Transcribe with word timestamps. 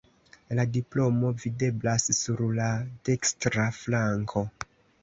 La 0.59 0.63
diplomo 0.77 1.31
videblas 1.43 2.09
sur 2.23 2.43
la 2.61 2.71
dekstra 3.11 3.69
flanko. 3.79 4.49